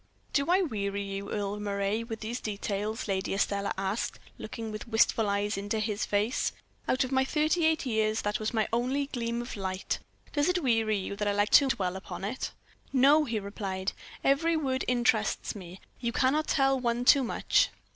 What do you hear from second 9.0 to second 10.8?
gleam of light does it